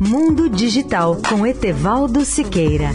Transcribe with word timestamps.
Mundo 0.00 0.48
Digital 0.48 1.16
com 1.28 1.46
Etevaldo 1.46 2.24
Siqueira. 2.24 2.90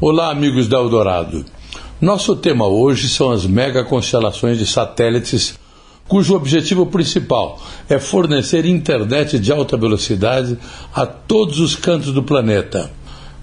Olá, 0.00 0.30
amigos 0.30 0.68
da 0.68 0.78
Eldorado. 0.78 1.44
Nosso 2.00 2.34
tema 2.34 2.66
hoje 2.66 3.10
são 3.10 3.30
as 3.30 3.44
mega 3.44 3.84
constelações 3.84 4.56
de 4.56 4.66
satélites, 4.66 5.58
cujo 6.08 6.34
objetivo 6.34 6.86
principal 6.86 7.60
é 7.90 7.98
fornecer 7.98 8.64
internet 8.64 9.38
de 9.38 9.52
alta 9.52 9.76
velocidade 9.76 10.58
a 10.94 11.04
todos 11.04 11.60
os 11.60 11.76
cantos 11.76 12.12
do 12.12 12.22
planeta. 12.22 12.90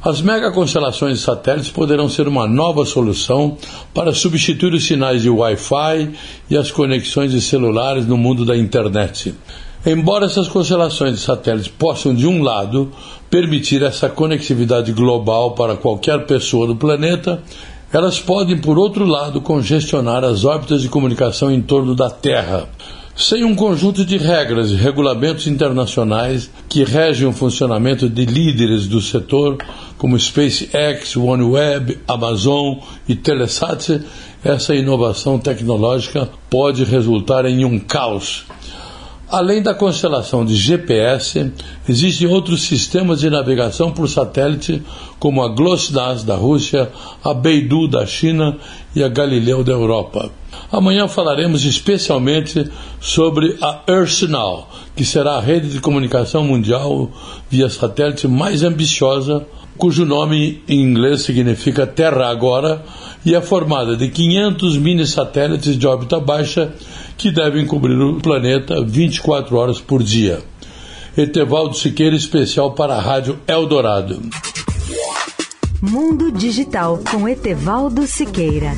As 0.03 0.21
mega 0.21 0.51
constelações 0.51 1.17
de 1.17 1.23
satélites 1.23 1.71
poderão 1.71 2.07
ser 2.07 2.27
uma 2.27 2.47
nova 2.47 2.85
solução 2.85 3.57
para 3.93 4.13
substituir 4.13 4.73
os 4.73 4.85
sinais 4.85 5.23
de 5.23 5.29
Wi-Fi 5.29 6.13
e 6.49 6.55
as 6.55 6.71
conexões 6.71 7.31
de 7.31 7.41
celulares 7.41 8.05
no 8.05 8.15
mundo 8.15 8.45
da 8.45 8.55
internet. 8.55 9.33
Embora 9.85 10.25
essas 10.25 10.47
constelações 10.47 11.15
de 11.15 11.19
satélites 11.19 11.67
possam, 11.67 12.13
de 12.13 12.27
um 12.27 12.43
lado, 12.43 12.91
permitir 13.29 13.81
essa 13.81 14.07
conectividade 14.07 14.91
global 14.91 15.51
para 15.51 15.75
qualquer 15.75 16.25
pessoa 16.25 16.67
do 16.67 16.75
planeta, 16.75 17.41
elas 17.91 18.19
podem, 18.19 18.57
por 18.57 18.77
outro 18.77 19.05
lado, 19.05 19.41
congestionar 19.41 20.23
as 20.23 20.45
órbitas 20.45 20.81
de 20.81 20.89
comunicação 20.89 21.49
em 21.49 21.61
torno 21.61 21.95
da 21.95 22.09
Terra. 22.09 22.69
Sem 23.19 23.43
um 23.43 23.55
conjunto 23.55 24.05
de 24.05 24.15
regras 24.15 24.69
e 24.69 24.75
regulamentos 24.75 25.47
internacionais 25.47 26.51
que 26.69 26.83
regem 26.83 27.27
o 27.27 27.33
funcionamento 27.33 28.07
de 28.07 28.25
líderes 28.25 28.85
do 28.87 29.01
setor, 29.01 29.57
como 29.97 30.19
SpaceX, 30.19 31.17
OneWeb, 31.17 31.97
Amazon 32.07 32.77
e 33.09 33.15
Telesat, 33.15 34.01
essa 34.43 34.75
inovação 34.75 35.39
tecnológica 35.39 36.29
pode 36.47 36.83
resultar 36.83 37.45
em 37.45 37.65
um 37.65 37.79
caos 37.79 38.45
Além 39.29 39.61
da 39.61 39.73
constelação 39.73 40.45
de 40.45 40.55
GPS, 40.55 41.51
existem 41.87 42.27
outros 42.27 42.63
sistemas 42.63 43.19
de 43.19 43.29
navegação 43.29 43.91
por 43.91 44.07
satélite, 44.07 44.81
como 45.19 45.43
a 45.43 45.49
GLONASS 45.49 46.23
da 46.23 46.35
Rússia, 46.35 46.89
a 47.21 47.33
Beidou 47.33 47.89
da 47.89 48.05
China 48.05 48.57
e 48.95 49.03
a 49.03 49.09
Galileu 49.09 49.65
da 49.65 49.73
Europa. 49.73 50.31
Amanhã 50.71 51.09
falaremos 51.09 51.65
especialmente 51.65 52.71
sobre 53.01 53.57
a 53.61 53.81
EarthNow, 53.85 54.69
que 54.95 55.03
será 55.03 55.33
a 55.33 55.41
rede 55.41 55.67
de 55.67 55.81
comunicação 55.81 56.45
mundial 56.45 57.11
via 57.49 57.69
satélite 57.69 58.29
mais 58.29 58.63
ambiciosa, 58.63 59.45
cujo 59.77 60.05
nome 60.05 60.63
em 60.69 60.81
inglês 60.81 61.23
significa 61.23 61.85
Terra 61.85 62.29
Agora, 62.29 62.81
e 63.27 63.35
é 63.35 63.41
formada 63.41 63.97
de 63.97 64.07
500 64.07 64.77
mini 64.77 65.05
satélites 65.05 65.77
de 65.77 65.85
órbita 65.85 66.17
baixa 66.17 66.73
que 67.17 67.29
devem 67.29 67.65
cobrir 67.65 67.99
o 67.99 68.21
planeta 68.21 68.81
24 68.81 69.53
horas 69.57 69.81
por 69.81 70.01
dia. 70.01 70.41
Etevaldo 71.17 71.75
Siqueira, 71.75 72.15
especial 72.15 72.71
para 72.71 72.95
a 72.95 73.01
Rádio 73.01 73.37
Eldorado. 73.45 74.21
Mundo 75.81 76.31
Digital 76.31 77.01
com 77.11 77.27
Etevaldo 77.27 78.07
Siqueira. 78.07 78.71